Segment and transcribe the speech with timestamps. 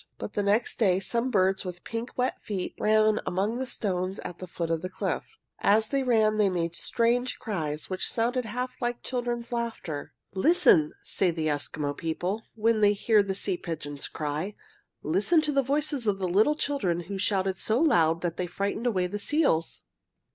[0.17, 4.17] But the next day some birds with pink wet feet ran about among the stones
[4.21, 5.37] at the foot of the cliffs.
[5.59, 10.11] As they ran they made strange cries which sounded half like children's laughter.
[10.33, 14.55] "Listen," say the Eskimo people, when they hear the sea pigeons cry,
[15.03, 18.87] "Listen to the voices of the little children who shouted so loud that they frightened
[18.87, 19.83] away the seals!"